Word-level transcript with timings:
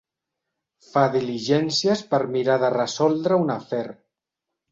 Fa 0.93 1.03
diligències 1.15 2.01
per 2.13 2.21
mirar 2.37 2.57
de 2.65 2.73
resoldre 2.77 3.39
un 3.45 3.53
afer. 3.59 3.85